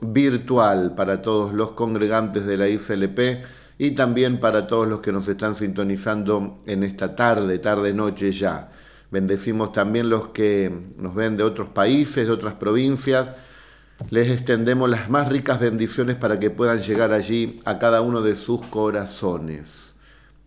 [0.00, 3.44] virtual para todos los congregantes de la ICLP
[3.76, 8.70] y también para todos los que nos están sintonizando en esta tarde, tarde, noche ya.
[9.10, 13.28] Bendecimos también los que nos ven de otros países, de otras provincias.
[14.08, 18.36] Les extendemos las más ricas bendiciones para que puedan llegar allí a cada uno de
[18.36, 19.92] sus corazones.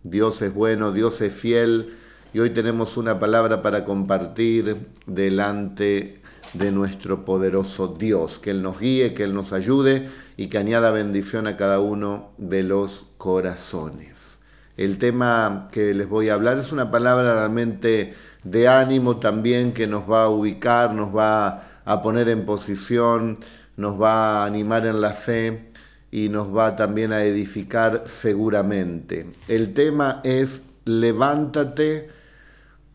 [0.02, 1.94] Dios es bueno, Dios es fiel
[2.32, 6.19] y hoy tenemos una palabra para compartir delante
[6.54, 10.90] de nuestro poderoso Dios, que Él nos guíe, que Él nos ayude y que añada
[10.90, 14.38] bendición a cada uno de los corazones.
[14.76, 19.86] El tema que les voy a hablar es una palabra realmente de ánimo también que
[19.86, 23.38] nos va a ubicar, nos va a poner en posición,
[23.76, 25.70] nos va a animar en la fe
[26.10, 29.30] y nos va también a edificar seguramente.
[29.48, 32.08] El tema es levántate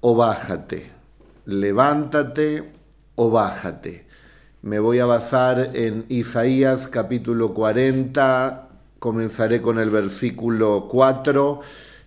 [0.02, 0.92] o bájate.
[1.46, 2.75] Levántate
[3.16, 4.06] o bájate.
[4.62, 8.68] Me voy a basar en Isaías capítulo 40,
[9.00, 11.60] comenzaré con el versículo 4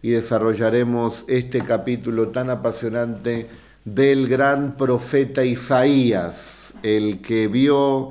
[0.03, 3.49] y desarrollaremos este capítulo tan apasionante
[3.85, 8.11] del gran profeta Isaías, el que vio,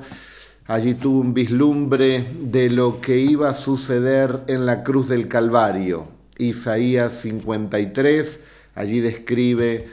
[0.66, 6.08] allí tuvo un vislumbre de lo que iba a suceder en la cruz del Calvario.
[6.38, 8.40] Isaías 53,
[8.74, 9.88] allí describe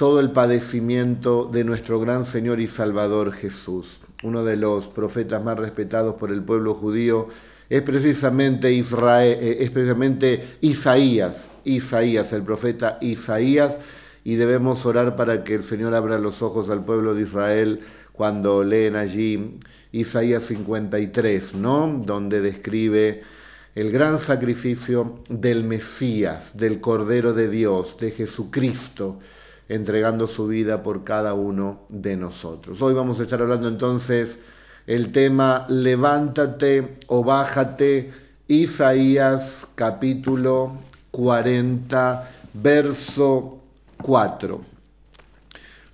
[0.00, 4.00] todo el padecimiento de nuestro gran Señor y Salvador Jesús.
[4.22, 7.28] Uno de los profetas más respetados por el pueblo judío
[7.68, 13.78] es precisamente, Israel, eh, es precisamente Isaías, Isaías, el profeta Isaías,
[14.24, 17.80] y debemos orar para que el Señor abra los ojos al pueblo de Israel
[18.12, 19.60] cuando leen allí
[19.92, 22.00] Isaías 53, ¿no?
[22.02, 23.20] Donde describe
[23.74, 29.18] el gran sacrificio del Mesías, del Cordero de Dios, de Jesucristo
[29.70, 32.82] entregando su vida por cada uno de nosotros.
[32.82, 34.40] Hoy vamos a estar hablando entonces
[34.88, 38.10] el tema levántate o bájate,
[38.48, 40.72] Isaías capítulo
[41.12, 43.60] 40, verso
[44.02, 44.60] 4.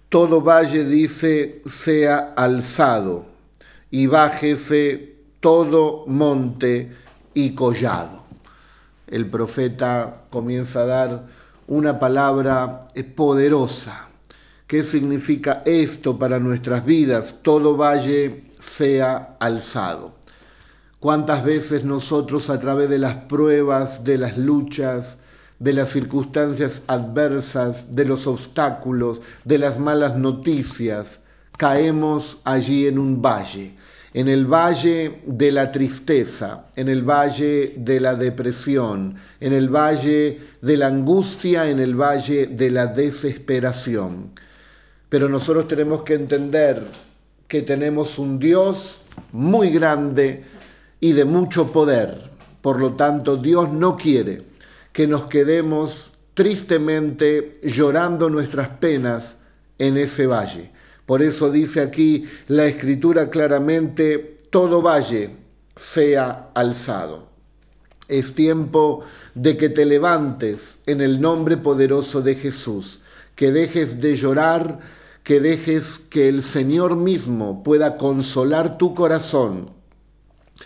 [0.09, 3.27] Todo valle dice sea alzado
[3.91, 6.95] y bájese todo monte
[7.35, 8.25] y collado.
[9.07, 11.27] El profeta comienza a dar
[11.69, 14.09] una palabra poderosa.
[14.67, 17.37] ¿Qué significa esto para nuestras vidas?
[17.43, 20.15] Todo valle sea alzado.
[20.99, 25.19] ¿Cuántas veces nosotros a través de las pruebas, de las luchas,
[25.59, 31.21] de las circunstancias adversas, de los obstáculos, de las malas noticias,
[31.57, 33.77] caemos allí en un valle?
[34.17, 40.41] En el valle de la tristeza, en el valle de la depresión, en el valle
[40.63, 44.31] de la angustia, en el valle de la desesperación.
[45.11, 46.83] Pero nosotros tenemos que entender
[47.47, 50.45] que tenemos un Dios muy grande
[50.99, 52.19] y de mucho poder.
[52.63, 54.45] Por lo tanto, Dios no quiere
[54.95, 59.37] que nos quedemos tristemente llorando nuestras penas
[59.79, 60.71] en ese valle.
[61.07, 65.31] Por eso dice aquí la escritura claramente, todo valle
[65.77, 67.29] sea alzado.
[68.09, 69.03] Es tiempo
[69.35, 73.01] de que te levantes en el nombre poderoso de Jesús,
[73.35, 74.79] que dejes de llorar,
[75.23, 79.71] que dejes que el Señor mismo pueda consolar tu corazón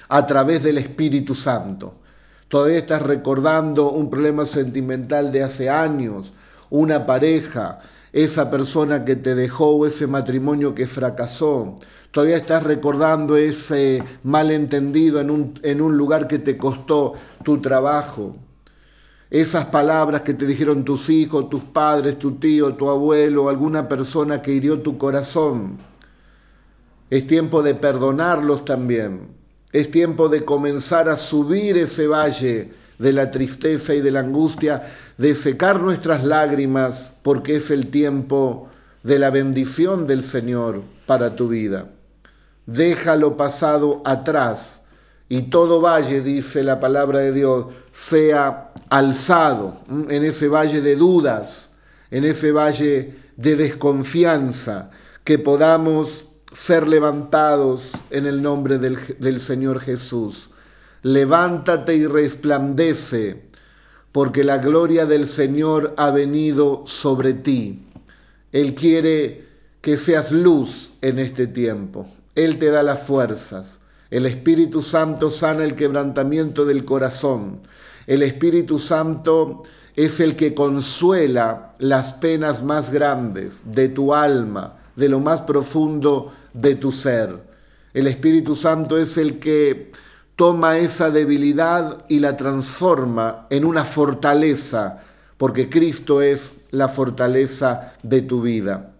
[0.08, 1.94] a través del Espíritu Santo.
[2.48, 6.32] Todavía estás recordando un problema sentimental de hace años,
[6.68, 7.80] una pareja,
[8.12, 11.76] esa persona que te dejó ese matrimonio que fracasó.
[12.10, 18.36] Todavía estás recordando ese malentendido en un, en un lugar que te costó tu trabajo.
[19.30, 24.42] Esas palabras que te dijeron tus hijos, tus padres, tu tío, tu abuelo, alguna persona
[24.42, 25.78] que hirió tu corazón.
[27.10, 29.28] Es tiempo de perdonarlos también.
[29.72, 34.82] Es tiempo de comenzar a subir ese valle de la tristeza y de la angustia,
[35.16, 38.68] de secar nuestras lágrimas, porque es el tiempo
[39.02, 41.88] de la bendición del Señor para tu vida.
[42.66, 44.82] Déjalo pasado atrás
[45.30, 51.70] y todo valle, dice la palabra de Dios, sea alzado en ese valle de dudas,
[52.10, 54.90] en ese valle de desconfianza,
[55.24, 60.49] que podamos ser levantados en el nombre del, del Señor Jesús
[61.02, 63.42] levántate y resplandece,
[64.12, 67.86] porque la gloria del Señor ha venido sobre ti.
[68.52, 69.44] Él quiere
[69.80, 72.08] que seas luz en este tiempo.
[72.34, 73.80] Él te da las fuerzas.
[74.10, 77.60] El Espíritu Santo sana el quebrantamiento del corazón.
[78.06, 79.62] El Espíritu Santo
[79.94, 86.32] es el que consuela las penas más grandes de tu alma, de lo más profundo
[86.52, 87.38] de tu ser.
[87.94, 89.92] El Espíritu Santo es el que
[90.40, 95.02] toma esa debilidad y la transforma en una fortaleza,
[95.36, 98.94] porque Cristo es la fortaleza de tu vida.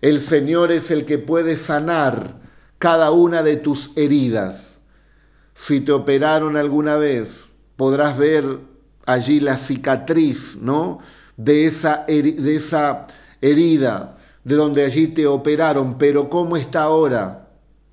[0.00, 2.40] El Señor es el que puede sanar
[2.78, 4.78] cada una de tus heridas.
[5.54, 8.58] Si te operaron alguna vez, podrás ver
[9.06, 10.98] allí la cicatriz, ¿no?
[11.36, 13.06] De esa, de esa
[13.40, 17.46] herida, de donde allí te operaron, pero ¿cómo está ahora?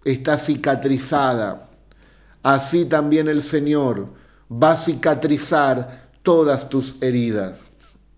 [0.03, 1.67] Está cicatrizada.
[2.43, 4.07] Así también el Señor
[4.51, 7.71] va a cicatrizar todas tus heridas.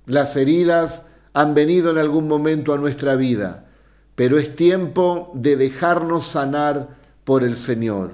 [0.05, 1.03] Las heridas
[1.33, 3.65] han venido en algún momento a nuestra vida,
[4.15, 8.13] pero es tiempo de dejarnos sanar por el Señor.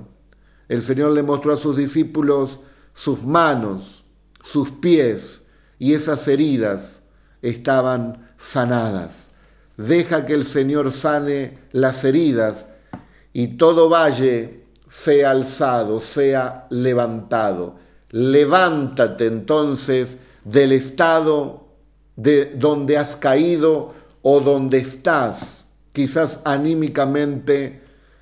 [0.68, 2.60] El Señor le mostró a sus discípulos
[2.94, 4.06] sus manos,
[4.42, 5.42] sus pies,
[5.80, 7.02] y esas heridas
[7.42, 9.30] estaban sanadas.
[9.78, 12.66] Deja que el Señor sane las heridas
[13.32, 14.59] y todo valle
[14.90, 17.76] sea alzado, sea levantado.
[18.10, 21.68] Levántate entonces del estado
[22.16, 23.94] de donde has caído
[24.24, 25.68] o donde estás.
[25.94, 27.82] Quizás anímicamente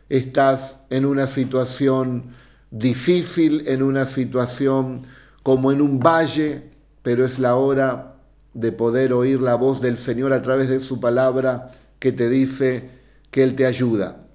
[0.10, 2.36] estás en una situación
[2.70, 5.04] difícil, en una situación
[5.44, 6.70] como en un valle,
[7.02, 8.16] pero es la hora
[8.54, 12.90] de poder oír la voz del Señor a través de su palabra que te dice
[13.32, 14.26] que Él te ayuda,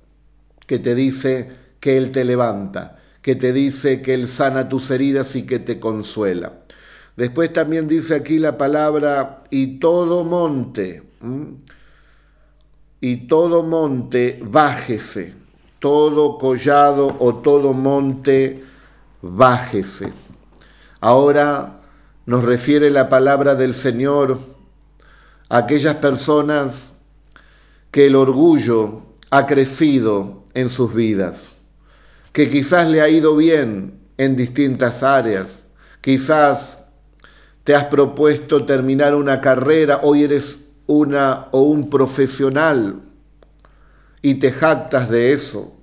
[0.66, 5.34] que te dice que Él te levanta, que te dice que Él sana tus heridas
[5.34, 6.60] y que te consuela.
[7.16, 11.02] Después también dice aquí la palabra y todo monte,
[13.00, 15.34] y todo monte bájese,
[15.80, 18.62] todo collado o todo monte
[19.20, 20.12] bájese.
[21.00, 21.80] Ahora
[22.26, 24.38] nos refiere la palabra del Señor
[25.48, 26.92] a aquellas personas
[27.90, 31.56] que el orgullo ha crecido en sus vidas,
[32.32, 35.62] que quizás le ha ido bien en distintas áreas,
[36.00, 36.82] quizás
[37.64, 43.02] te has propuesto terminar una carrera, hoy eres una o un profesional
[44.20, 45.74] y te jactas de eso.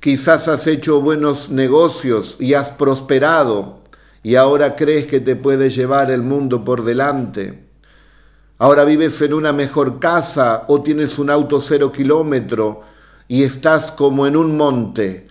[0.00, 3.80] Quizás has hecho buenos negocios y has prosperado
[4.22, 7.68] y ahora crees que te puedes llevar el mundo por delante.
[8.58, 12.82] Ahora vives en una mejor casa o tienes un auto cero kilómetro
[13.30, 15.28] y estás como en un monte.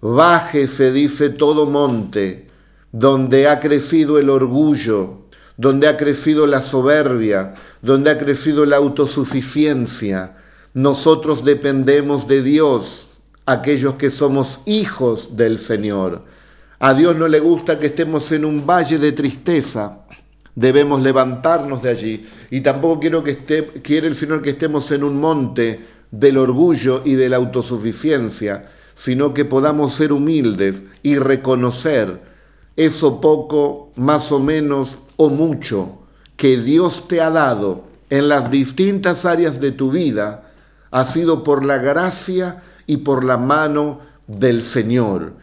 [0.00, 2.46] Baje, se dice todo monte,
[2.92, 5.22] donde ha crecido el orgullo,
[5.56, 10.36] donde ha crecido la soberbia, donde ha crecido la autosuficiencia.
[10.72, 13.08] Nosotros dependemos de Dios,
[13.44, 16.22] aquellos que somos hijos del Señor.
[16.78, 19.98] A Dios no le gusta que estemos en un valle de tristeza.
[20.54, 22.24] Debemos levantarnos de allí.
[22.52, 27.02] Y tampoco quiero que esté, quiere el Señor que estemos en un monte del orgullo
[27.04, 32.20] y de la autosuficiencia, sino que podamos ser humildes y reconocer
[32.76, 35.98] eso poco, más o menos o mucho
[36.36, 40.50] que Dios te ha dado en las distintas áreas de tu vida,
[40.90, 45.34] ha sido por la gracia y por la mano del Señor.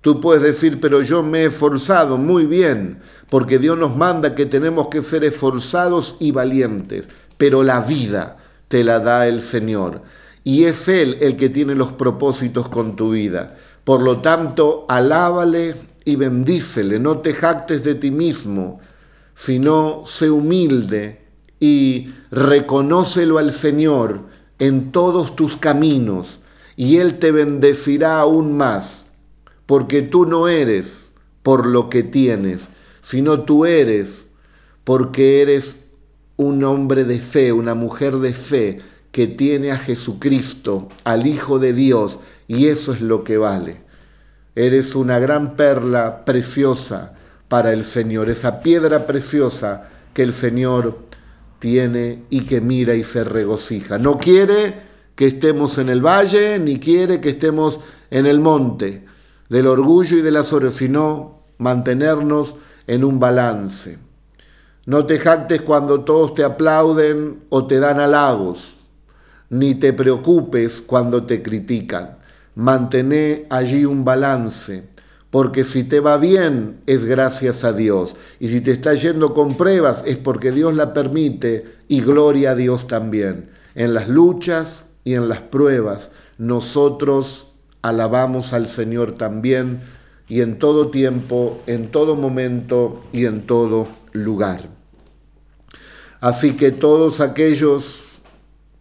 [0.00, 2.98] Tú puedes decir, pero yo me he esforzado muy bien,
[3.30, 7.04] porque Dios nos manda que tenemos que ser esforzados y valientes,
[7.36, 8.36] pero la vida
[8.68, 10.02] te la da el Señor.
[10.44, 13.56] Y es Él el que tiene los propósitos con tu vida.
[13.84, 18.80] Por lo tanto, alábale y bendícele, no te jactes de ti mismo,
[19.34, 21.22] sino sé humilde
[21.60, 24.22] y reconócelo al Señor
[24.58, 26.40] en todos tus caminos,
[26.76, 29.06] y Él te bendecirá aún más,
[29.66, 32.68] porque tú no eres por lo que tienes,
[33.00, 34.28] sino tú eres
[34.84, 35.76] porque eres
[36.36, 38.78] un hombre de fe, una mujer de fe
[39.12, 43.80] que tiene a Jesucristo, al Hijo de Dios, y eso es lo que vale.
[44.54, 47.14] Eres una gran perla preciosa
[47.48, 50.98] para el Señor, esa piedra preciosa que el Señor
[51.58, 53.98] tiene y que mira y se regocija.
[53.98, 54.74] No quiere
[55.14, 59.04] que estemos en el valle, ni quiere que estemos en el monte
[59.48, 62.54] del orgullo y de la soberbia, sino mantenernos
[62.86, 63.98] en un balance.
[64.86, 68.77] No te jactes cuando todos te aplauden o te dan halagos,
[69.50, 72.18] ni te preocupes cuando te critican
[72.58, 74.82] mantener allí un balance,
[75.30, 79.56] porque si te va bien es gracias a Dios, y si te está yendo con
[79.56, 83.50] pruebas es porque Dios la permite y gloria a Dios también.
[83.76, 87.46] En las luchas y en las pruebas nosotros
[87.80, 89.82] alabamos al Señor también
[90.26, 94.62] y en todo tiempo, en todo momento y en todo lugar.
[96.20, 98.02] Así que todos aquellos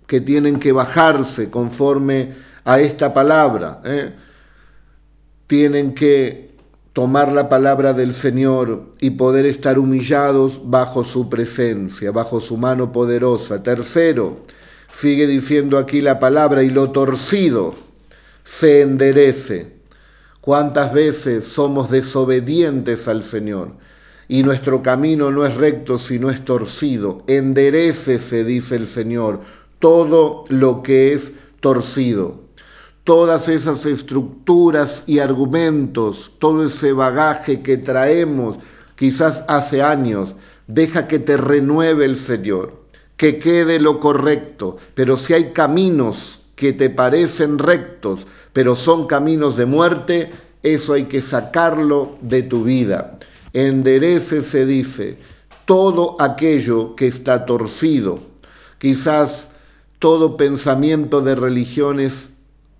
[0.07, 2.33] que tienen que bajarse conforme
[2.63, 3.81] a esta palabra.
[3.83, 4.13] ¿eh?
[5.45, 6.47] Tienen que
[6.93, 12.91] tomar la palabra del Señor y poder estar humillados bajo su presencia, bajo su mano
[12.91, 13.61] poderosa.
[13.61, 14.39] Tercero,
[14.91, 17.75] sigue diciendo aquí la palabra, y lo torcido
[18.43, 19.77] se enderece.
[20.41, 23.73] ¿Cuántas veces somos desobedientes al Señor?
[24.29, 27.23] Y nuestro camino no es recto, sino es torcido.
[27.27, 29.41] se dice el Señor,
[29.79, 32.47] todo lo que es torcido
[33.07, 38.57] todas esas estructuras y argumentos, todo ese bagaje que traemos
[38.97, 40.35] quizás hace años,
[40.67, 42.83] deja que te renueve el Señor,
[43.15, 49.55] que quede lo correcto, pero si hay caminos que te parecen rectos, pero son caminos
[49.55, 50.31] de muerte,
[50.61, 53.19] eso hay que sacarlo de tu vida.
[53.53, 55.17] Enderece, se dice,
[55.63, 58.19] todo aquello que está torcido.
[58.79, 59.51] Quizás
[59.99, 62.31] todo pensamiento de religiones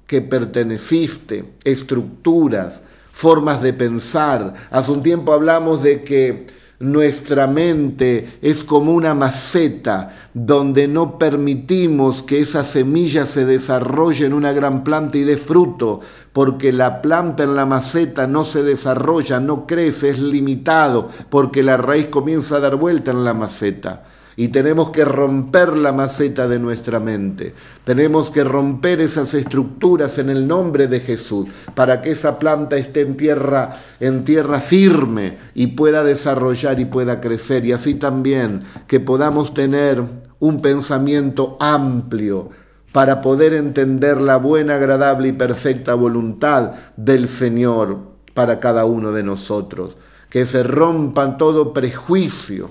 [0.05, 2.81] que perteneciste, estructuras,
[3.11, 4.53] formas de pensar.
[4.71, 6.47] Hace un tiempo hablamos de que
[6.79, 14.33] nuestra mente es como una maceta donde no permitimos que esa semilla se desarrolle en
[14.33, 19.39] una gran planta y dé fruto, porque la planta en la maceta no se desarrolla,
[19.39, 24.03] no crece, es limitado, porque la raíz comienza a dar vuelta en la maceta
[24.39, 27.55] y tenemos que romper la maceta de nuestra mente.
[27.83, 33.01] Tenemos que romper esas estructuras en el nombre de Jesús para que esa planta esté
[33.01, 38.99] en tierra en tierra firme y pueda desarrollar y pueda crecer y así también que
[38.99, 40.03] podamos tener
[40.39, 42.51] un pensamiento amplio
[42.91, 47.97] para poder entender la buena, agradable y perfecta voluntad del Señor
[48.35, 49.97] para cada uno de nosotros.
[50.29, 52.69] Que se rompan todo prejuicio,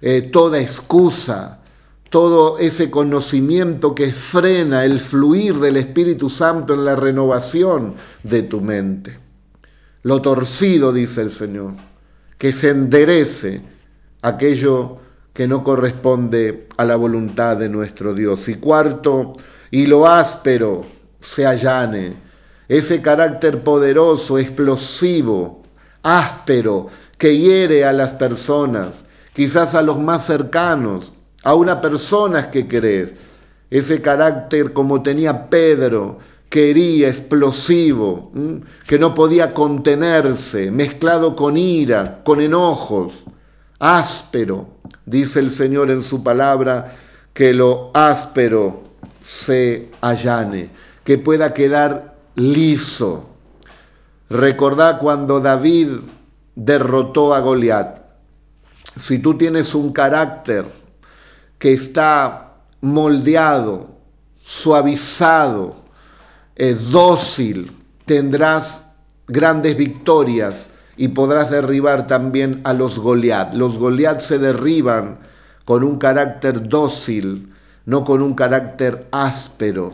[0.00, 1.60] eh, toda excusa,
[2.10, 8.60] todo ese conocimiento que frena el fluir del Espíritu Santo en la renovación de tu
[8.60, 9.18] mente.
[10.02, 11.74] Lo torcido, dice el Señor,
[12.38, 13.62] que se enderece
[14.22, 14.98] aquello
[15.32, 18.48] que no corresponde a la voluntad de nuestro Dios.
[18.48, 19.36] Y cuarto,
[19.70, 20.82] y lo áspero
[21.20, 22.16] se allane,
[22.68, 25.62] ese carácter poderoso, explosivo,
[26.02, 29.04] áspero, que hiere a las personas,
[29.38, 31.12] quizás a los más cercanos,
[31.44, 33.16] a una persona que querer.
[33.70, 36.18] Ese carácter como tenía Pedro,
[36.48, 38.32] quería, explosivo,
[38.88, 43.26] que no podía contenerse, mezclado con ira, con enojos,
[43.78, 44.70] áspero.
[45.06, 46.96] Dice el Señor en su palabra
[47.32, 48.82] que lo áspero
[49.22, 50.70] se allane,
[51.04, 53.28] que pueda quedar liso.
[54.30, 55.90] Recordá cuando David
[56.56, 58.07] derrotó a Goliat
[58.98, 60.66] si tú tienes un carácter
[61.58, 63.88] que está moldeado,
[64.40, 65.76] suavizado,
[66.56, 67.72] eh, dócil,
[68.04, 68.82] tendrás
[69.26, 73.54] grandes victorias y podrás derribar también a los Goliat.
[73.54, 75.18] Los Goliat se derriban
[75.64, 77.52] con un carácter dócil,
[77.86, 79.92] no con un carácter áspero.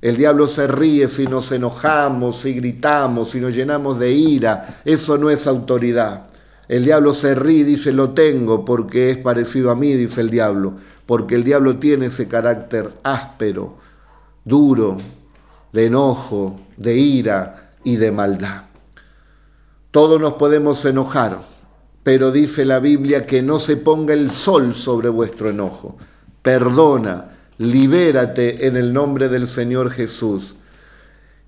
[0.00, 4.80] El diablo se ríe si nos enojamos, si gritamos, si nos llenamos de ira.
[4.84, 6.29] Eso no es autoridad.
[6.70, 10.30] El diablo se ríe y dice, lo tengo porque es parecido a mí, dice el
[10.30, 10.74] diablo,
[11.04, 13.74] porque el diablo tiene ese carácter áspero,
[14.44, 14.96] duro,
[15.72, 18.66] de enojo, de ira y de maldad.
[19.90, 21.40] Todos nos podemos enojar,
[22.04, 25.96] pero dice la Biblia que no se ponga el sol sobre vuestro enojo.
[26.40, 30.54] Perdona, libérate en el nombre del Señor Jesús.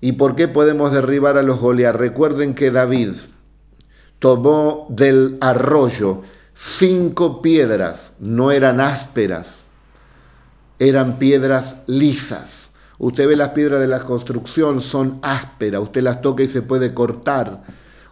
[0.01, 1.95] ¿Y por qué podemos derribar a los Goliat?
[1.95, 3.13] Recuerden que David,
[4.23, 6.21] tomó del arroyo
[6.55, 9.63] cinco piedras, no eran ásperas,
[10.79, 12.69] eran piedras lisas.
[12.99, 16.93] Usted ve las piedras de la construcción, son ásperas, usted las toca y se puede
[16.93, 17.63] cortar,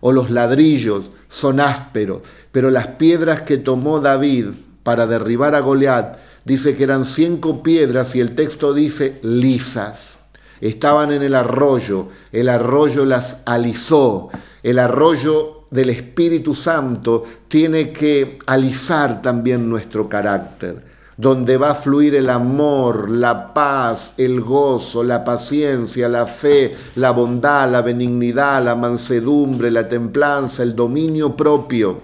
[0.01, 4.47] o los ladrillos son ásperos, pero las piedras que tomó David
[4.83, 10.19] para derribar a Goliat, dice que eran cinco piedras y el texto dice lisas.
[10.59, 14.27] Estaban en el arroyo, el arroyo las alisó,
[14.61, 20.83] el arroyo del Espíritu Santo tiene que alisar también nuestro carácter,
[21.15, 27.11] donde va a fluir el amor, la paz, el gozo, la paciencia, la fe, la
[27.11, 32.01] bondad, la benignidad, la mansedumbre, la templanza, el dominio propio,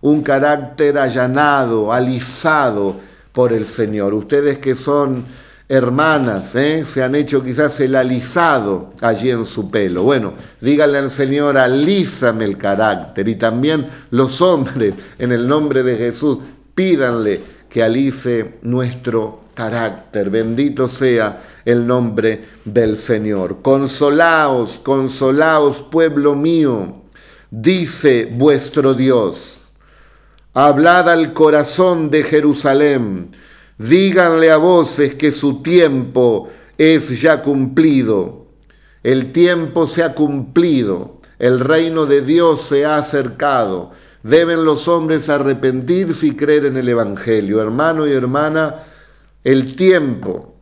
[0.00, 2.96] un carácter allanado, alisado
[3.32, 4.14] por el Señor.
[4.14, 5.24] Ustedes que son
[5.68, 6.84] hermanas ¿eh?
[6.84, 10.04] se han hecho quizás el alisado allí en su pelo.
[10.04, 13.28] Bueno, díganle al Señor, alízame el carácter.
[13.28, 16.38] Y también los hombres, en el nombre de Jesús,
[16.74, 20.30] pídanle que alice nuestro carácter.
[20.30, 23.62] Bendito sea el nombre del Señor.
[23.62, 27.02] Consolaos, consolaos, pueblo mío,
[27.50, 29.58] dice vuestro Dios.
[30.54, 33.30] Hablad al corazón de Jerusalén,
[33.78, 38.46] díganle a voces que su tiempo es ya cumplido.
[39.02, 43.92] El tiempo se ha cumplido, el reino de Dios se ha acercado.
[44.22, 47.60] Deben los hombres arrepentirse y creer en el Evangelio.
[47.60, 48.76] Hermano y hermana,
[49.44, 50.54] el tiempo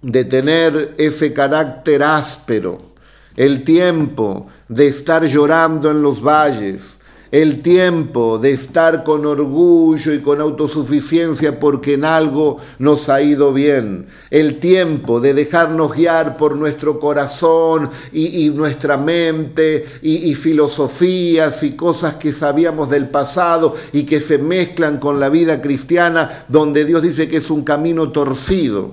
[0.00, 2.92] de tener ese carácter áspero,
[3.36, 6.98] el tiempo de estar llorando en los valles,
[7.34, 13.52] el tiempo de estar con orgullo y con autosuficiencia porque en algo nos ha ido
[13.52, 21.64] bien, el tiempo de dejarnos guiar por nuestro corazón y, nuestra mente y, y filosofías
[21.64, 26.84] y cosas que sabíamos del pasado y que se mezclan con la vida cristiana donde
[26.84, 28.92] Dios dice que es un camino torcido.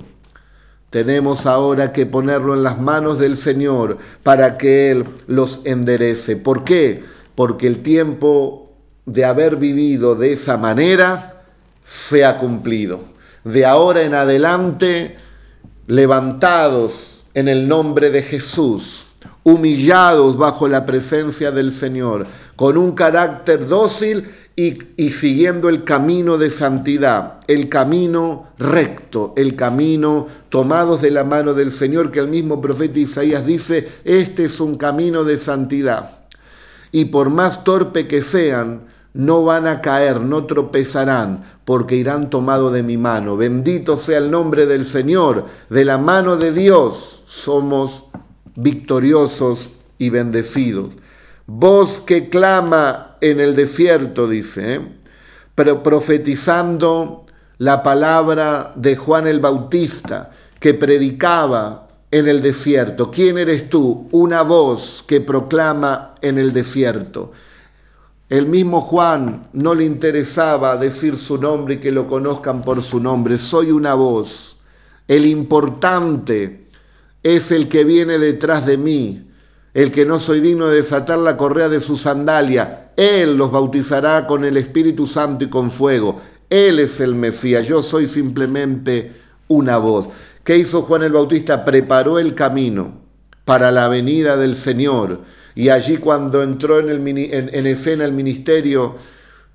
[0.89, 6.37] Tenemos ahora que ponerlo en las manos del Señor para que Él los enderece.
[6.37, 7.20] ¿Por qué?
[7.35, 8.71] Porque el tiempo
[9.05, 11.43] de haber vivido de esa manera
[11.83, 13.01] se ha cumplido.
[13.43, 15.17] De ahora en adelante,
[15.87, 19.07] levantados en el nombre de Jesús,
[19.43, 26.51] humillados bajo la presencia del Señor, con un carácter dócil y, siguiendo el camino de
[26.51, 32.61] santidad, el camino recto, el camino tomados de la mano del Señor, que el mismo
[32.61, 36.20] profeta Isaías dice, este es un camino de santidad
[36.91, 38.81] y por más torpe que sean,
[39.13, 43.35] no van a caer, no tropezarán, porque irán tomado de mi mano.
[43.35, 48.05] Bendito sea el nombre del Señor, de la mano de Dios somos
[48.55, 50.91] victoriosos y bendecidos.
[51.45, 54.81] Voz que clama en el desierto, dice, ¿eh?
[55.55, 57.25] pero profetizando
[57.57, 63.09] la palabra de Juan el Bautista, que predicaba en el desierto.
[63.09, 64.07] ¿Quién eres tú?
[64.11, 67.31] Una voz que proclama en el desierto.
[68.29, 72.99] El mismo Juan no le interesaba decir su nombre y que lo conozcan por su
[72.99, 73.37] nombre.
[73.37, 74.57] Soy una voz.
[75.07, 76.67] El importante
[77.23, 79.27] es el que viene detrás de mí,
[79.73, 82.91] el que no soy digno de desatar la correa de su sandalia.
[82.95, 86.21] Él los bautizará con el Espíritu Santo y con fuego.
[86.49, 87.67] Él es el Mesías.
[87.67, 89.13] Yo soy simplemente
[89.47, 90.09] una voz.
[90.43, 91.63] ¿Qué hizo Juan el Bautista?
[91.63, 93.01] Preparó el camino
[93.45, 95.21] para la venida del Señor.
[95.53, 98.95] Y allí cuando entró en, en, escena el ministerio,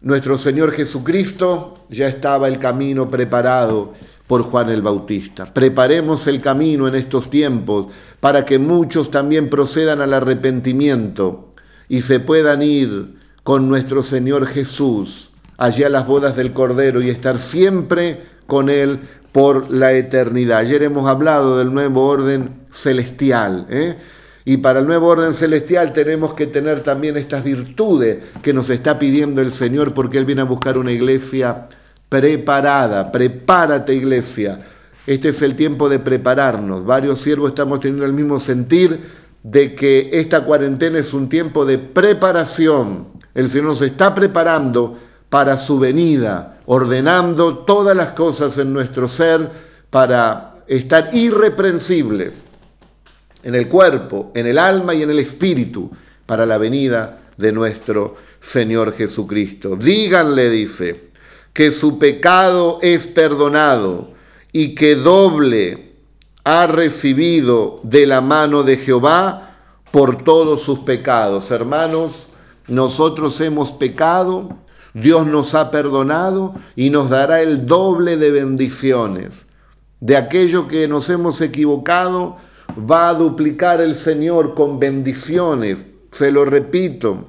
[0.01, 3.95] nuestro Señor Jesucristo, ya estaba el camino preparado
[4.29, 5.53] por Juan el Bautista.
[5.53, 11.55] Preparemos el camino en estos tiempos para que muchos también procedan al arrepentimiento
[11.89, 17.11] y se puedan ir con nuestro Señor Jesús allá a las bodas del Cordero y
[17.11, 19.01] estar siempre con Él
[19.37, 20.61] por la eternidad.
[20.61, 23.67] Ayer hemos hablado del nuevo orden celestial.
[23.69, 23.95] ¿eh?
[24.47, 28.99] Y para el nuevo orden celestial tenemos que tener también estas virtudes que nos está
[28.99, 31.67] pidiendo el Señor porque Él viene a buscar una iglesia
[32.09, 33.13] preparada.
[33.13, 34.59] Prepárate iglesia.
[35.07, 36.87] Este es el tiempo de prepararnos.
[36.87, 38.99] Varios siervos estamos teniendo el mismo sentir
[39.43, 43.09] de que esta cuarentena es un tiempo de preparación.
[43.35, 44.97] El Señor nos está preparando
[45.37, 49.51] para su venida, ordenando todas las cosas en nuestro ser
[49.91, 52.43] para estar irreprensibles
[53.43, 55.91] en el cuerpo, en el alma y en el espíritu
[56.25, 59.77] para la venida de nuestro Señor Jesucristo.
[59.77, 61.11] Díganle, dice,
[61.53, 64.13] que su pecado es perdonado
[64.53, 65.97] y que doble
[66.45, 69.51] ha recibido de la mano de Jehová
[69.91, 71.51] por todos sus pecados.
[71.51, 72.27] Hermanos,
[72.69, 74.65] nosotros hemos pecado,
[74.97, 79.47] Dios nos ha perdonado y nos dará el doble de bendiciones.
[80.01, 82.39] De aquello que nos hemos equivocado,
[82.79, 85.87] va a duplicar el Señor con bendiciones.
[86.13, 87.27] Se lo repito,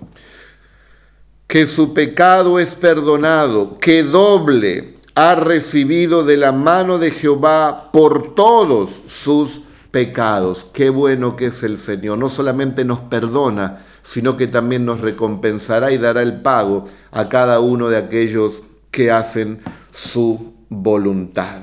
[1.45, 8.33] que su pecado es perdonado, que doble ha recibido de la mano de Jehová por
[8.33, 9.59] todos sus
[9.97, 10.67] pecados.
[10.73, 12.19] Qué bueno que es el Señor.
[12.19, 17.61] No solamente nos perdona, sino que también nos recompensará y dará el pago a cada
[17.61, 19.57] uno de aquellos que hacen
[19.91, 21.61] su voluntad.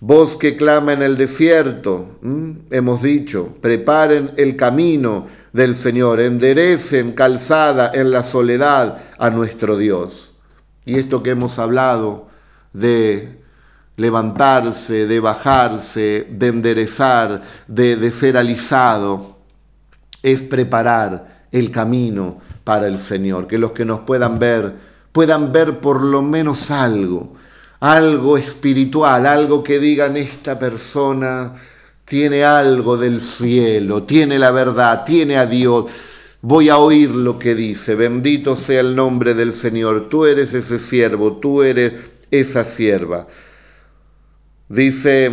[0.00, 2.18] Voz que clama en el desierto,
[2.70, 10.34] hemos dicho, preparen el camino del Señor, enderecen calzada en la soledad a nuestro Dios.
[10.84, 12.26] Y esto que hemos hablado
[12.74, 13.43] de
[13.96, 19.38] levantarse, de bajarse, de enderezar, de, de ser alisado,
[20.22, 25.78] es preparar el camino para el Señor, que los que nos puedan ver puedan ver
[25.78, 27.34] por lo menos algo,
[27.78, 31.54] algo espiritual, algo que digan esta persona
[32.04, 35.84] tiene algo del cielo, tiene la verdad, tiene a Dios.
[36.42, 40.80] Voy a oír lo que dice, bendito sea el nombre del Señor, tú eres ese
[40.80, 41.92] siervo, tú eres
[42.32, 43.28] esa sierva.
[44.74, 45.30] Dice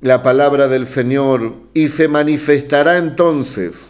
[0.00, 3.86] la palabra del Señor, y se manifestará entonces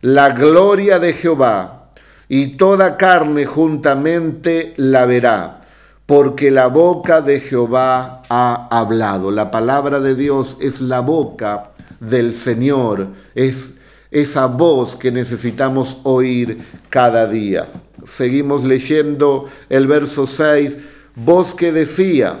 [0.00, 1.92] la gloria de Jehová,
[2.28, 5.60] y toda carne juntamente la verá,
[6.06, 9.30] porque la boca de Jehová ha hablado.
[9.30, 13.70] La palabra de Dios es la boca del Señor, es
[14.10, 16.58] esa voz que necesitamos oír
[16.90, 17.68] cada día.
[18.04, 20.78] Seguimos leyendo el verso 6,
[21.14, 22.40] voz que decía,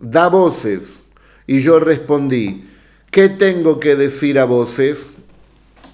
[0.00, 1.02] da voces.
[1.46, 2.68] Y yo respondí,
[3.10, 5.10] ¿qué tengo que decir a voces?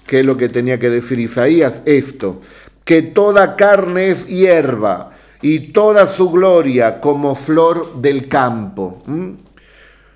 [0.05, 1.81] ¿Qué es lo que tenía que decir Isaías?
[1.85, 2.41] Esto,
[2.83, 9.03] que toda carne es hierba y toda su gloria como flor del campo.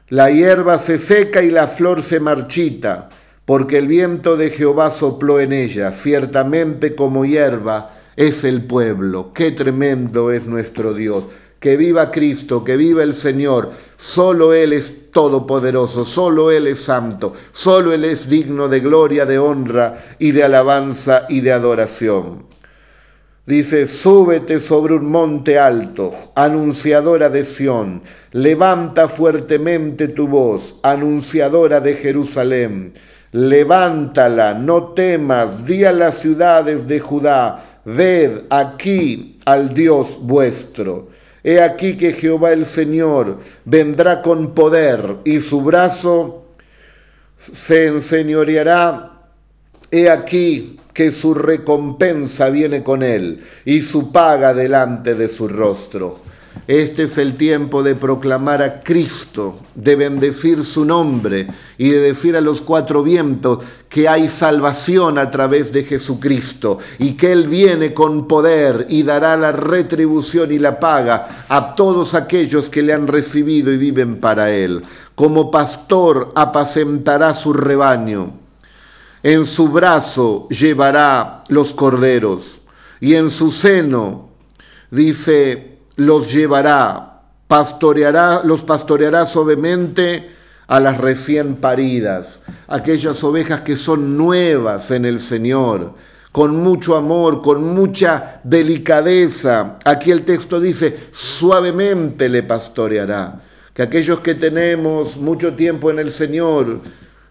[0.07, 3.09] La hierba se seca y la flor se marchita,
[3.45, 9.33] porque el viento de Jehová sopló en ella, ciertamente como hierba es el pueblo.
[9.33, 11.25] Qué tremendo es nuestro Dios
[11.61, 13.69] que viva Cristo, que viva el Señor.
[13.95, 19.37] Solo Él es todopoderoso, solo Él es santo, solo Él es digno de gloria, de
[19.37, 22.45] honra y de alabanza y de adoración.
[23.45, 31.93] Dice, súbete sobre un monte alto, anunciadora de Sión, levanta fuertemente tu voz, anunciadora de
[31.93, 32.93] Jerusalén.
[33.33, 41.20] Levántala, no temas, di a las ciudades de Judá, ved aquí al Dios vuestro.
[41.43, 46.45] He aquí que Jehová el Señor vendrá con poder y su brazo
[47.39, 49.13] se enseñoreará.
[49.89, 56.30] He aquí que su recompensa viene con él y su paga delante de su rostro.
[56.67, 61.47] Este es el tiempo de proclamar a Cristo, de bendecir su nombre
[61.77, 67.13] y de decir a los cuatro vientos que hay salvación a través de Jesucristo y
[67.13, 72.69] que Él viene con poder y dará la retribución y la paga a todos aquellos
[72.69, 74.83] que le han recibido y viven para Él.
[75.15, 78.33] Como pastor apacentará su rebaño.
[79.23, 82.61] En su brazo llevará los corderos
[82.99, 84.29] y en su seno,
[84.91, 85.70] dice,
[86.05, 90.31] los llevará, pastoreará, los pastoreará suavemente
[90.67, 95.93] a las recién paridas, aquellas ovejas que son nuevas en el Señor,
[96.31, 99.77] con mucho amor, con mucha delicadeza.
[99.83, 103.41] Aquí el texto dice, suavemente le pastoreará.
[103.73, 106.79] Que aquellos que tenemos mucho tiempo en el Señor,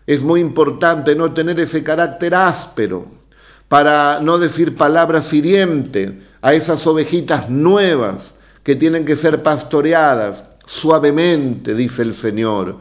[0.06, 3.06] es muy importante no tener ese carácter áspero,
[3.68, 11.74] para no decir palabras hirientes a esas ovejitas nuevas que tienen que ser pastoreadas suavemente,
[11.74, 12.76] dice el Señor.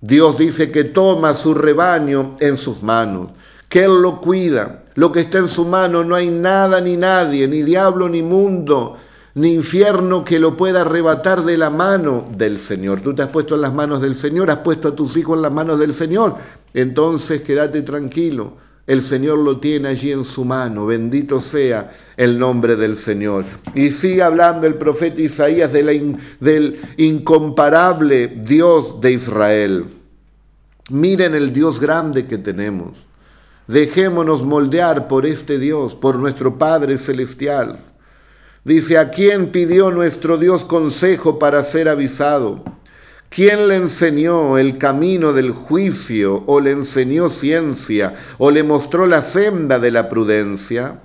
[0.00, 3.30] Dios dice que toma su rebaño en sus manos,
[3.68, 4.84] que Él lo cuida.
[4.94, 8.96] Lo que está en su mano no hay nada ni nadie, ni diablo ni mundo,
[9.34, 13.00] ni infierno que lo pueda arrebatar de la mano del Señor.
[13.00, 15.42] Tú te has puesto en las manos del Señor, has puesto a tus hijos en
[15.42, 16.36] las manos del Señor.
[16.74, 18.54] Entonces quédate tranquilo
[18.86, 23.44] el Señor lo tiene allí en su mano, bendito sea el nombre del Señor.
[23.74, 29.86] Y sigue hablando el profeta Isaías del incomparable Dios de Israel.
[30.90, 33.06] Miren el Dios grande que tenemos.
[33.68, 37.78] Dejémonos moldear por este Dios, por nuestro Padre Celestial.
[38.64, 42.64] Dice, ¿a quién pidió nuestro Dios consejo para ser avisado?
[43.34, 49.22] ¿Quién le enseñó el camino del juicio o le enseñó ciencia o le mostró la
[49.22, 51.00] senda de la prudencia?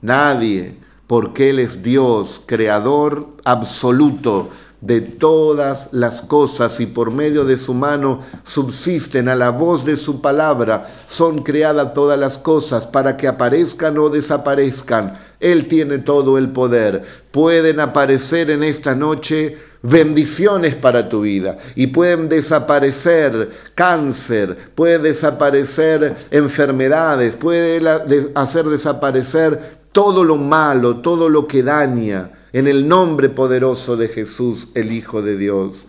[0.00, 4.48] Nadie, porque Él es Dios, creador absoluto
[4.82, 9.96] de todas las cosas y por medio de su mano subsisten a la voz de
[9.96, 15.14] su palabra, son creadas todas las cosas para que aparezcan o desaparezcan.
[15.38, 17.02] Él tiene todo el poder.
[17.30, 26.16] Pueden aparecer en esta noche bendiciones para tu vida y pueden desaparecer cáncer, puede desaparecer
[26.32, 27.80] enfermedades, puede
[28.34, 34.68] hacer desaparecer todo lo malo, todo lo que daña, en el nombre poderoso de Jesús,
[34.74, 35.86] el Hijo de Dios.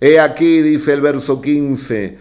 [0.00, 2.18] He aquí, dice el verso 15,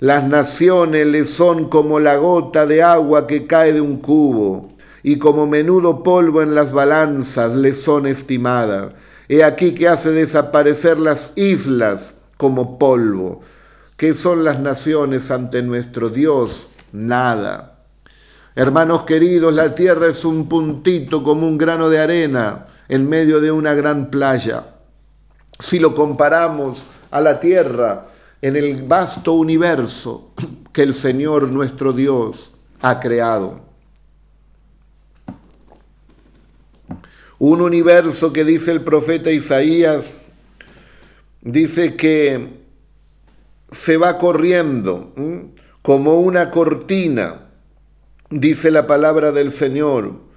[0.00, 4.72] las naciones le son como la gota de agua que cae de un cubo,
[5.04, 8.92] y como menudo polvo en las balanzas le son estimadas.
[9.28, 13.40] He aquí que hace desaparecer las islas como polvo.
[13.96, 16.68] ¿Qué son las naciones ante nuestro Dios?
[16.92, 17.78] Nada.
[18.54, 23.50] Hermanos queridos, la tierra es un puntito como un grano de arena en medio de
[23.50, 24.66] una gran playa.
[25.58, 28.06] si lo comparamos a la tierra
[28.42, 30.34] en el vasto universo
[30.74, 32.52] que el Señor nuestro Dios
[32.82, 33.60] ha creado.
[37.38, 40.04] Un universo que dice el profeta Isaías,
[41.40, 42.60] dice que
[43.70, 45.14] se va corriendo
[45.80, 47.46] como una cortina,
[48.28, 50.31] dice la palabra del Señor.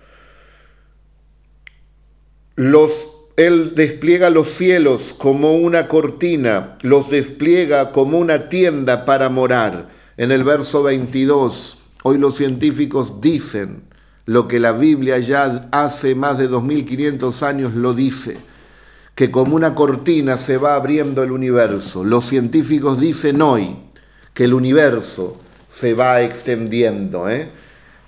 [2.56, 9.89] Los, él despliega los cielos como una cortina, los despliega como una tienda para morar.
[10.18, 13.84] En el verso 22, hoy los científicos dicen
[14.26, 18.38] lo que la Biblia ya hace más de 2500 años lo dice
[19.15, 22.04] que como una cortina se va abriendo el universo.
[22.04, 23.78] Los científicos dicen hoy
[24.34, 25.38] que el universo
[25.70, 27.30] se va extendiendo.
[27.30, 27.50] ¿eh?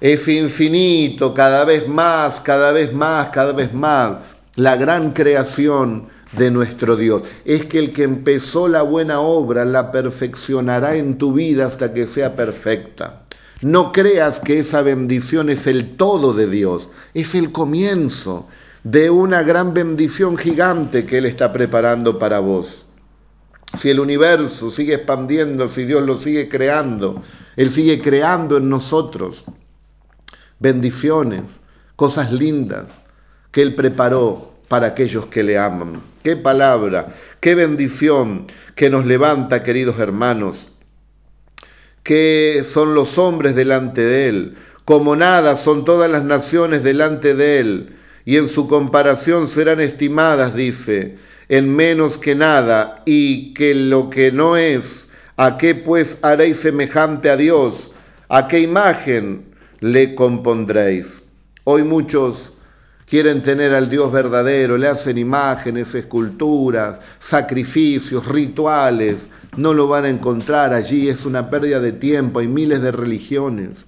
[0.01, 4.17] Es infinito, cada vez más, cada vez más, cada vez más.
[4.57, 7.27] La gran creación de nuestro Dios.
[7.45, 12.07] Es que el que empezó la buena obra la perfeccionará en tu vida hasta que
[12.07, 13.21] sea perfecta.
[13.61, 18.47] No creas que esa bendición es el todo de Dios, es el comienzo
[18.83, 22.87] de una gran bendición gigante que Él está preparando para vos.
[23.75, 27.21] Si el universo sigue expandiendo, si Dios lo sigue creando,
[27.57, 29.45] Él sigue creando en nosotros
[30.59, 31.59] bendiciones,
[31.95, 33.06] cosas lindas
[33.57, 35.99] que Él preparó para aquellos que le aman.
[36.21, 37.07] Qué palabra,
[37.39, 40.69] qué bendición que nos levanta, queridos hermanos,
[42.03, 44.57] que son los hombres delante de Él.
[44.85, 50.53] Como nada son todas las naciones delante de Él y en su comparación serán estimadas,
[50.53, 51.17] dice,
[51.49, 57.31] en menos que nada, y que lo que no es, ¿a qué pues haréis semejante
[57.31, 57.89] a Dios?
[58.29, 59.45] ¿A qué imagen
[59.79, 61.23] le compondréis?
[61.63, 62.53] Hoy muchos
[63.07, 70.09] quieren tener al Dios verdadero, le hacen imágenes, esculturas, sacrificios, rituales, no lo van a
[70.09, 73.85] encontrar allí, es una pérdida de tiempo, hay miles de religiones.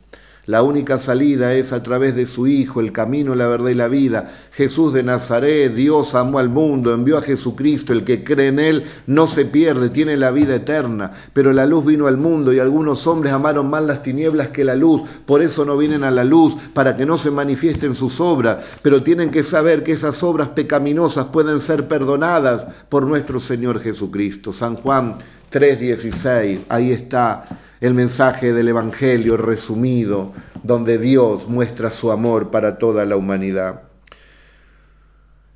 [0.50, 3.88] La única salida es a través de su Hijo, el camino, la verdad y la
[3.88, 4.32] vida.
[4.52, 8.84] Jesús de Nazaret, Dios amó al mundo, envió a Jesucristo, el que cree en Él
[9.06, 11.12] no se pierde, tiene la vida eterna.
[11.34, 14.74] Pero la luz vino al mundo y algunos hombres amaron más las tinieblas que la
[14.74, 18.66] luz, por eso no vienen a la luz, para que no se manifiesten sus obras.
[18.82, 24.52] Pero tienen que saber que esas obras pecaminosas pueden ser perdonadas por nuestro Señor Jesucristo.
[24.52, 25.16] San Juan
[25.52, 27.46] 3:16, ahí está
[27.82, 33.84] el mensaje del Evangelio resumido, donde Dios muestra su amor para toda la humanidad.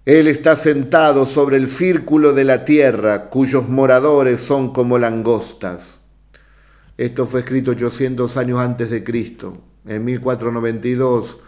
[0.06, 6.02] Él está sentado sobre el círculo de la tierra, cuyos moradores son como langostas.
[6.98, 9.58] Esto fue escrito 800 años antes de Cristo.
[9.86, 11.40] En 1492,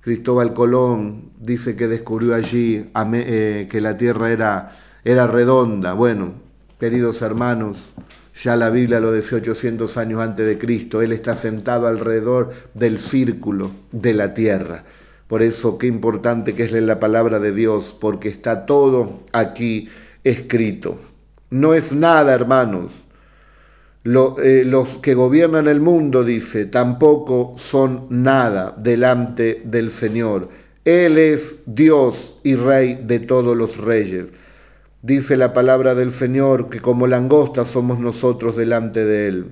[0.00, 5.94] Cristóbal Colón dice que descubrió allí eh, que la tierra era, era redonda.
[5.94, 6.34] Bueno,
[6.78, 7.94] queridos hermanos,
[8.34, 11.02] ya la Biblia lo decía 800 años antes de Cristo.
[11.02, 14.84] Él está sentado alrededor del círculo de la tierra.
[15.28, 19.88] Por eso qué importante que es la palabra de Dios, porque está todo aquí
[20.22, 20.98] escrito.
[21.50, 22.92] No es nada, hermanos.
[24.04, 30.50] Eh, los que gobiernan el mundo, dice, tampoco son nada delante del Señor.
[30.84, 34.26] Él es Dios y Rey de todos los reyes.
[35.04, 39.50] Dice la palabra del Señor que como langostas somos nosotros delante de Él.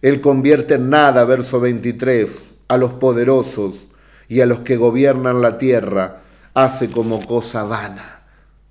[0.00, 3.86] Él convierte en nada, verso 23, a los poderosos
[4.26, 8.22] y a los que gobiernan la tierra, hace como cosa vana.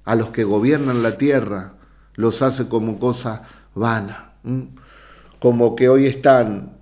[0.04, 1.76] A los que gobiernan la tierra
[2.16, 4.34] los hace como cosa vana.
[5.40, 6.74] Como que hoy están,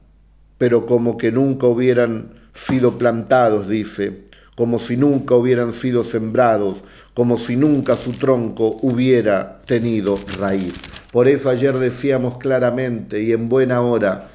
[0.58, 4.26] pero como que nunca hubieran sido plantados, dice,
[4.60, 6.80] como si nunca hubieran sido sembrados,
[7.13, 10.74] como si nunca su tronco hubiera tenido raíz.
[11.13, 14.32] Por eso ayer decíamos claramente y en buena hora,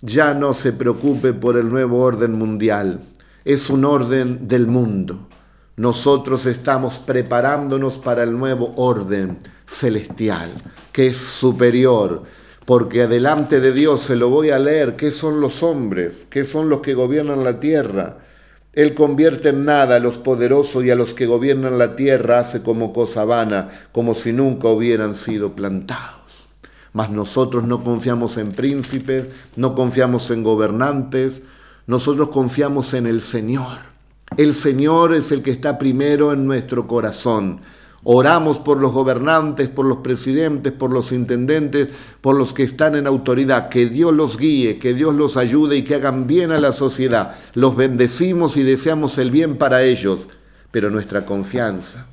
[0.00, 3.00] ya no se preocupe por el nuevo orden mundial,
[3.44, 5.28] es un orden del mundo.
[5.76, 10.48] Nosotros estamos preparándonos para el nuevo orden celestial,
[10.92, 12.22] que es superior,
[12.64, 16.14] porque adelante de Dios se lo voy a leer, ¿qué son los hombres?
[16.30, 18.27] ¿Qué son los que gobiernan la tierra?
[18.78, 22.62] Él convierte en nada a los poderosos y a los que gobiernan la tierra hace
[22.62, 26.48] como cosa vana, como si nunca hubieran sido plantados.
[26.92, 31.42] Mas nosotros no confiamos en príncipes, no confiamos en gobernantes,
[31.88, 33.78] nosotros confiamos en el Señor.
[34.36, 37.58] El Señor es el que está primero en nuestro corazón.
[38.10, 41.88] Oramos por los gobernantes, por los presidentes, por los intendentes,
[42.22, 43.68] por los que están en autoridad.
[43.68, 47.36] Que Dios los guíe, que Dios los ayude y que hagan bien a la sociedad.
[47.52, 50.20] Los bendecimos y deseamos el bien para ellos.
[50.70, 52.06] Pero nuestra confianza,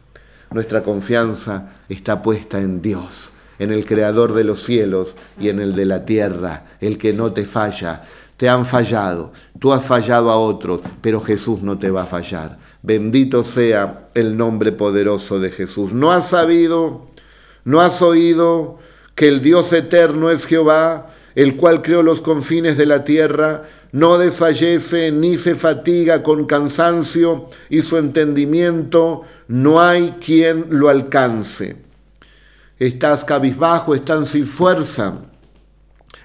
[0.51, 5.75] Nuestra confianza está puesta en Dios, en el Creador de los cielos y en el
[5.75, 8.01] de la tierra, el que no te falla.
[8.35, 12.64] Te han fallado, tú has fallado a otros, pero Jesús no te va a fallar.
[12.85, 15.91] Bendito sea el nombre poderoso de Jesús.
[15.91, 17.07] ¿No has sabido,
[17.63, 18.77] no has oído
[19.15, 23.63] que el Dios eterno es Jehová, el cual creó los confines de la tierra?
[23.95, 31.77] no desfallece ni se fatiga con cansancio y su entendimiento no hay quien lo alcance.
[32.77, 35.13] Estás cabizbajo, están sin fuerza.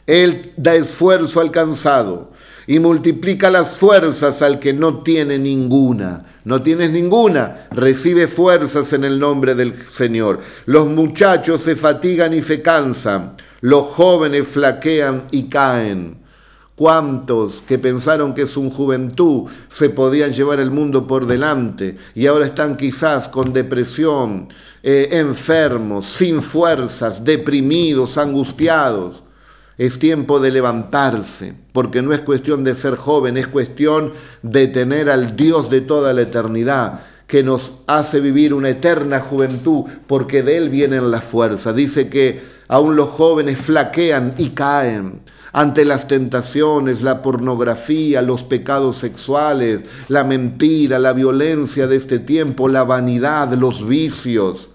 [0.04, 2.32] Él da esfuerzo al cansado
[2.66, 6.24] y multiplica las fuerzas al que no tiene ninguna.
[6.44, 10.40] No tienes ninguna, recibe fuerzas en el nombre del Señor.
[10.66, 16.20] Los muchachos se fatigan y se cansan, los jóvenes flaquean y caen
[16.80, 22.46] cuántos que pensaron que su juventud se podían llevar el mundo por delante y ahora
[22.46, 24.48] están quizás con depresión,
[24.82, 29.22] eh, enfermos, sin fuerzas, deprimidos, angustiados.
[29.80, 34.12] Es tiempo de levantarse, porque no es cuestión de ser joven, es cuestión
[34.42, 39.84] de tener al Dios de toda la eternidad que nos hace vivir una eterna juventud,
[40.06, 41.74] porque de Él vienen las fuerzas.
[41.74, 48.96] Dice que aún los jóvenes flaquean y caen ante las tentaciones, la pornografía, los pecados
[48.98, 54.72] sexuales, la mentira, la violencia de este tiempo, la vanidad, los vicios.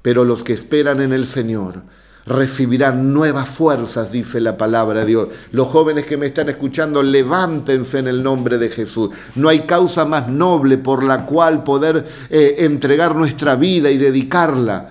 [0.00, 1.82] Pero los que esperan en el Señor
[2.26, 5.28] recibirán nuevas fuerzas, dice la palabra de Dios.
[5.52, 9.10] Los jóvenes que me están escuchando, levántense en el nombre de Jesús.
[9.34, 14.90] No hay causa más noble por la cual poder eh, entregar nuestra vida y dedicarla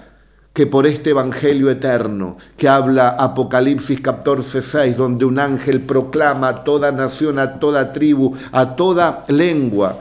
[0.54, 6.64] que por este Evangelio eterno que habla Apocalipsis 14, 6, donde un ángel proclama a
[6.64, 10.00] toda nación, a toda tribu, a toda lengua,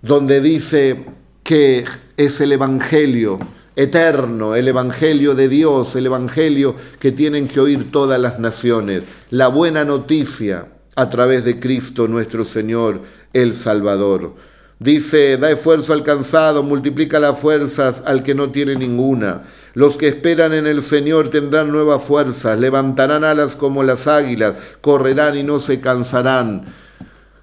[0.00, 1.04] donde dice
[1.42, 1.84] que
[2.16, 3.38] es el Evangelio
[3.76, 9.48] eterno, el Evangelio de Dios, el Evangelio que tienen que oír todas las naciones, la
[9.48, 13.02] buena noticia a través de Cristo nuestro Señor,
[13.34, 14.34] el Salvador.
[14.78, 19.44] Dice, da esfuerzo al cansado, multiplica las fuerzas al que no tiene ninguna.
[19.72, 25.36] Los que esperan en el Señor tendrán nuevas fuerzas, levantarán alas como las águilas, correrán
[25.36, 26.64] y no se cansarán,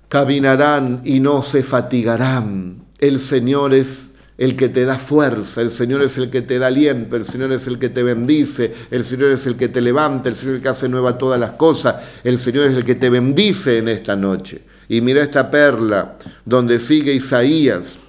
[0.09, 2.85] caminarán y no se fatigarán.
[2.99, 6.67] El Señor es el que te da fuerza, el Señor es el que te da
[6.67, 10.29] aliento, el Señor es el que te bendice, el Señor es el que te levanta,
[10.29, 12.95] el Señor es el que hace nueva todas las cosas, el Señor es el que
[12.95, 14.61] te bendice en esta noche.
[14.89, 17.99] Y mira esta perla donde sigue Isaías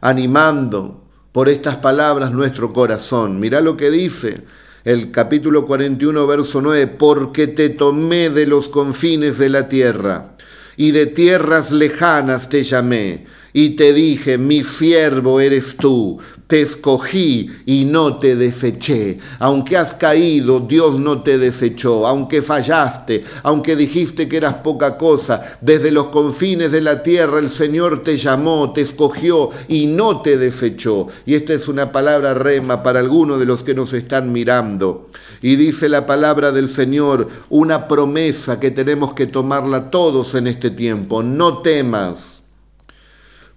[0.00, 3.40] animando por estas palabras nuestro corazón.
[3.40, 4.42] Mira lo que dice
[4.84, 10.31] el capítulo 41, verso 9, porque te tomé de los confines de la tierra
[10.76, 16.18] y de tierras lejanas te llamé y te dije, mi siervo eres tú,
[16.52, 19.16] te escogí y no te deseché.
[19.38, 22.06] Aunque has caído, Dios no te desechó.
[22.06, 27.48] Aunque fallaste, aunque dijiste que eras poca cosa, desde los confines de la tierra el
[27.48, 31.08] Señor te llamó, te escogió y no te desechó.
[31.24, 35.08] Y esta es una palabra rema para algunos de los que nos están mirando.
[35.40, 40.68] Y dice la palabra del Señor, una promesa que tenemos que tomarla todos en este
[40.68, 41.22] tiempo.
[41.22, 42.42] No temas,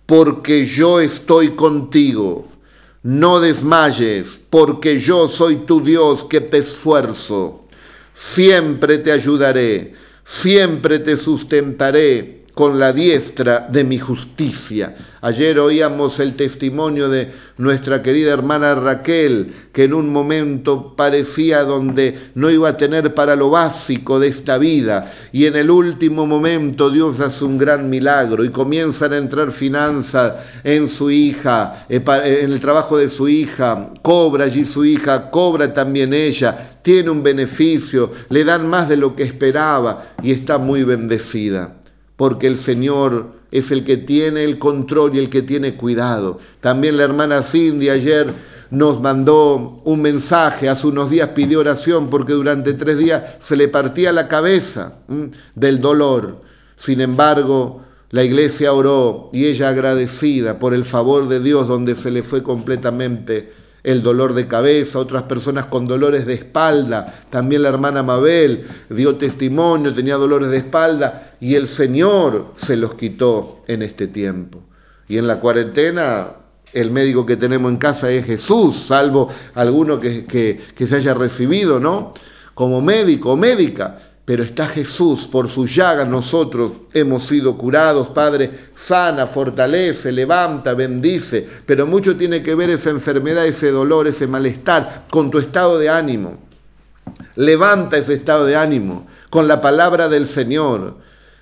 [0.06, 2.55] porque yo estoy contigo
[3.06, 7.62] no desmayes, porque yo soy tu Dios que te esfuerzo.
[8.16, 14.96] Siempre te ayudaré, siempre te sustentaré con la diestra de mi justicia.
[15.22, 22.18] Ayer oíamos el testimonio de nuestra querida hermana Raquel, que en un momento parecía donde
[22.34, 26.90] no iba a tener para lo básico de esta vida, y en el último momento
[26.90, 32.02] Dios hace un gran milagro y comienzan a entrar finanzas en su hija, eh,
[32.42, 37.22] en el trabajo de su hija, cobra allí su hija, cobra también ella, tiene un
[37.22, 41.80] beneficio, le dan más de lo que esperaba y está muy bendecida
[42.16, 46.40] porque el Señor es el que tiene el control y el que tiene cuidado.
[46.62, 48.34] También la hermana Cindy ayer
[48.72, 53.68] nos mandó un mensaje, hace unos días pidió oración porque durante tres días se le
[53.68, 55.00] partía la cabeza
[55.54, 56.42] del dolor.
[56.76, 62.12] Sin embargo, la iglesia oró y ella agradecida por el favor de Dios donde se
[62.12, 67.22] le fue completamente el dolor de cabeza, otras personas con dolores de espalda.
[67.30, 72.96] También la hermana Mabel dio testimonio, tenía dolores de espalda y el Señor se los
[72.96, 74.64] quitó en este tiempo.
[75.08, 76.30] Y en la cuarentena
[76.74, 81.80] el médico que tenemos en casa es Jesús, salvo alguno que, que, se haya recibido,
[81.80, 82.14] ¿no?
[82.56, 84.00] Como médico o médica.
[84.26, 91.48] Pero está Jesús, por sus llagas nosotros hemos sido curados, Padre, sana, fortalece, levanta, bendice,
[91.66, 95.90] pero mucho tiene que ver esa enfermedad, ese dolor, ese malestar con tu estado de
[95.90, 96.40] ánimo.
[97.36, 100.98] Levanta ese estado de ánimo con la palabra del Señor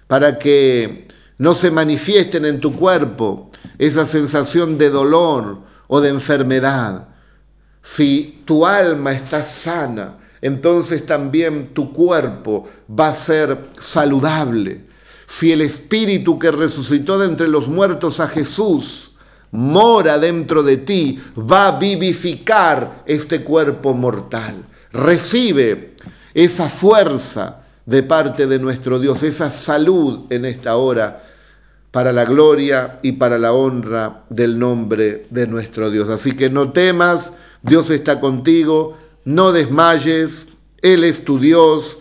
[0.08, 1.08] para que
[1.38, 7.08] no se manifiesten en tu cuerpo esa sensación de dolor o de enfermedad.
[7.82, 14.82] Si tu alma está sana, entonces también tu cuerpo va a ser saludable.
[15.26, 19.14] Si el Espíritu que resucitó de entre los muertos a Jesús
[19.52, 24.66] mora dentro de ti, va a vivificar este cuerpo mortal.
[24.92, 25.96] Recibe
[26.34, 31.24] esa fuerza de parte de nuestro Dios, esa salud en esta hora
[31.90, 36.10] para la gloria y para la honra del nombre de nuestro Dios.
[36.10, 37.32] Así que no temas,
[37.62, 40.48] Dios está contigo, no desmayes,
[40.82, 41.98] Él es tu Dios.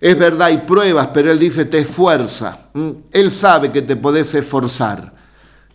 [0.00, 2.70] Es verdad, hay pruebas, pero Él dice, te esfuerza.
[3.12, 5.14] Él sabe que te podés esforzar.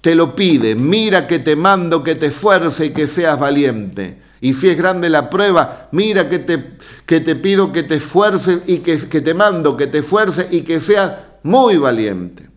[0.01, 4.21] Te lo pide, mira que te mando que te esfuerce y que seas valiente.
[4.41, 8.59] Y si es grande la prueba, mira que te, que te pido que te esfuerces
[8.67, 12.49] y que, que te mando que te esfuerces y que seas muy valiente.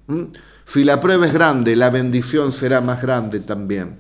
[0.67, 3.97] Si la prueba es grande, la bendición será más grande también.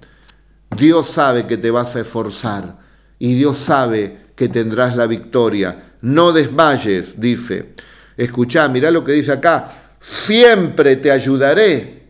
[0.77, 2.79] Dios sabe que te vas a esforzar
[3.19, 5.97] y Dios sabe que tendrás la victoria.
[6.01, 7.75] No desmayes, dice.
[8.17, 9.69] Escuchá, mirá lo que dice acá.
[9.99, 12.05] Siempre te ayudaré.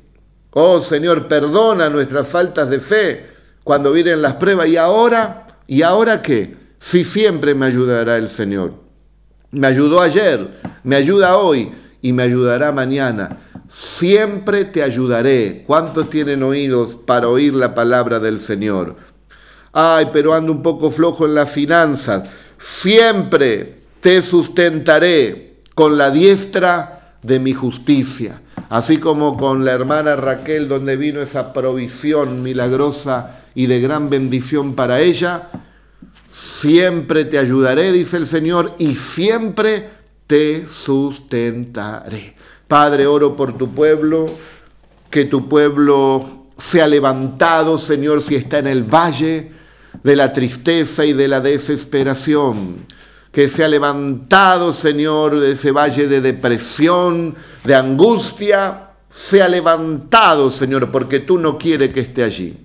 [0.50, 3.26] Oh Señor, perdona nuestras faltas de fe
[3.64, 4.68] cuando vienen las pruebas.
[4.68, 5.46] ¿Y ahora?
[5.66, 6.54] ¿Y ahora qué?
[6.78, 8.74] Si siempre me ayudará el Señor.
[9.50, 11.72] Me ayudó ayer, me ayuda hoy
[12.02, 13.38] y me ayudará mañana.
[13.68, 15.64] Siempre te ayudaré.
[15.66, 18.96] ¿Cuántos tienen oídos para oír la palabra del Señor?
[19.78, 22.28] Ay, pero ando un poco flojo en las finanzas.
[22.58, 28.42] Siempre te sustentaré con la diestra de mi justicia.
[28.70, 34.74] Así como con la hermana Raquel, donde vino esa provisión milagrosa y de gran bendición
[34.74, 35.48] para ella,
[36.28, 39.90] siempre te ayudaré, dice el Señor, y siempre
[40.26, 42.34] te sustentaré.
[42.66, 44.26] Padre, oro por tu pueblo,
[45.08, 49.57] que tu pueblo sea levantado, Señor, si está en el valle,
[50.02, 52.86] de la tristeza y de la desesperación.
[53.32, 57.34] Que se ha levantado, Señor, de ese valle de depresión,
[57.64, 62.56] de angustia, se ha levantado, Señor, porque tú no quieres que esté allí.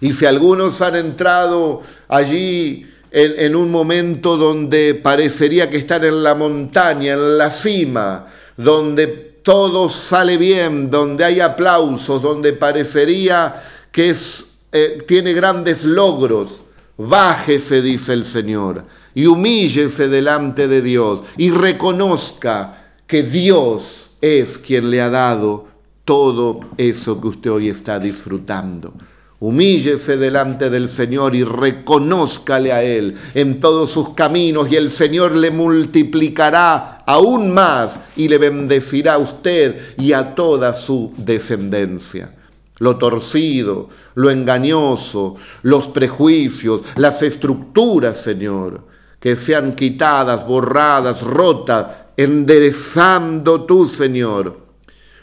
[0.00, 6.22] Y si algunos han entrado allí en, en, un momento donde parecería que están en
[6.22, 13.62] la montaña, en la cima, donde todo sale bien, donde hay aplausos, donde parecería
[13.92, 14.46] que es
[14.76, 16.60] eh, tiene grandes logros,
[16.98, 24.90] bájese, dice el Señor, y humíllese delante de Dios y reconozca que Dios es quien
[24.90, 25.68] le ha dado
[26.04, 28.94] todo eso que usted hoy está disfrutando.
[29.38, 33.14] Humíllese delante del Señor y reconózcale a Él.
[33.34, 39.18] En todos sus caminos y el Señor le multiplicará aún más y le bendecirá a
[39.18, 42.32] usted y a toda su descendencia
[42.78, 48.82] lo torcido, lo engañoso, los prejuicios, las estructuras, Señor,
[49.20, 54.58] que sean quitadas, borradas, rotas, enderezando tú, Señor,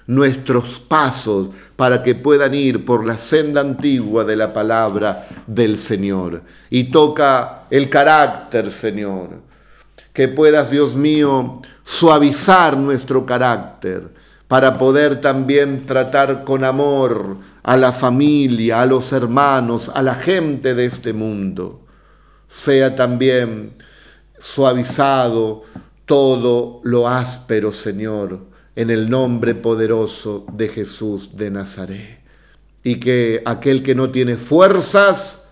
[0.08, 6.41] nuestros pasos para que puedan ir por la senda antigua de la palabra del Señor.
[6.70, 9.30] Y toca el carácter, Señor,
[10.14, 14.20] que puedas, Dios mío, suavizar nuestro carácter
[14.52, 20.76] para poder también tratar con amor a la familia, a los hermanos, a la gente
[20.76, 21.86] de este mundo.
[22.49, 23.76] Sea también
[24.38, 25.64] suavizado
[26.04, 28.41] todo lo áspero, Señor,
[28.76, 32.20] en el nombre poderoso de Jesús de Nazaret.
[32.84, 35.43] Y que aquel que no tiene fuerzas,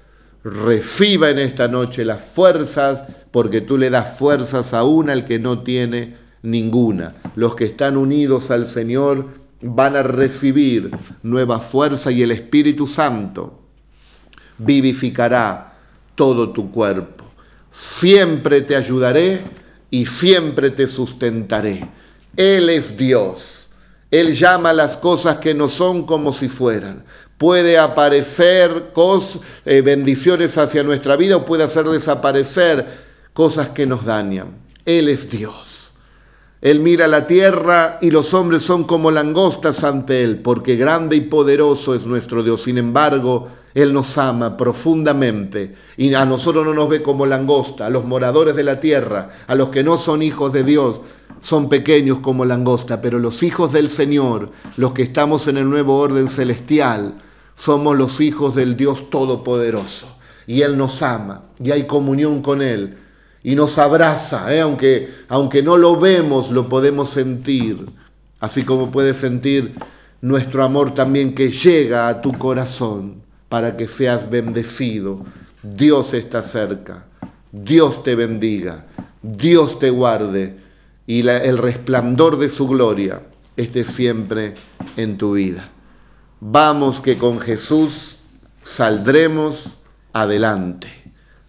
[0.44, 5.60] reciba en esta noche las fuerzas, porque tú le das fuerzas aún al que no
[5.60, 7.16] tiene ninguna.
[7.36, 9.28] Los que están unidos al Señor
[9.62, 10.92] van a recibir
[11.24, 13.60] nueva fuerza y el Espíritu Santo
[14.58, 15.74] vivificará
[16.16, 17.26] todo tu cuerpo.
[17.72, 19.42] Siempre te ayudaré
[19.90, 21.88] y siempre te sustentaré.
[22.36, 23.70] Él es Dios.
[24.12, 27.04] Él llama las cosas que no son como si fueran.
[27.38, 28.92] Puede aparecer
[29.66, 32.86] eh, bendiciones hacia nuestra vida o puede hacer desaparecer
[33.34, 34.58] cosas que nos dañan.
[34.84, 35.69] Él es Dios.
[36.62, 41.22] Él mira la tierra y los hombres son como langostas ante Él, porque grande y
[41.22, 42.64] poderoso es nuestro Dios.
[42.64, 47.90] Sin embargo, Él nos ama profundamente y a nosotros no nos ve como langosta, a
[47.90, 51.00] los moradores de la tierra, a los que no son hijos de Dios,
[51.40, 55.98] son pequeños como langosta, pero los hijos del Señor, los que estamos en el nuevo
[55.98, 57.22] orden celestial,
[57.56, 60.08] somos los hijos del Dios Todopoderoso.
[60.46, 62.98] Y Él nos ama y hay comunión con Él
[63.44, 64.62] y nos abraza, ¿eh?
[64.62, 67.86] aunque, aunque no lo vemos, lo podemos sentir,
[68.40, 69.76] así como puedes sentir
[70.22, 75.26] nuestro amor también que llega a tu corazón para que seas bendecido.
[75.64, 77.06] Dios está cerca,
[77.52, 78.86] Dios te bendiga,
[79.22, 80.58] Dios te guarde
[81.08, 83.22] y el resplandor de su gloria
[83.56, 84.54] esté siempre
[84.98, 85.70] en tu vida.
[86.42, 88.18] Vamos que con Jesús
[88.62, 89.78] saldremos
[90.14, 90.90] adelante.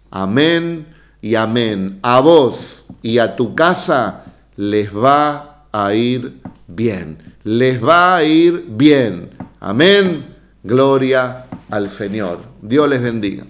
[0.09, 0.90] Amén
[1.21, 1.99] y amén.
[2.01, 7.17] A vos y a tu casa les va a ir bien.
[7.43, 9.29] Les va a ir bien.
[9.59, 10.25] Amén.
[10.63, 12.39] Gloria al Señor.
[12.61, 13.45] Dios les bendiga.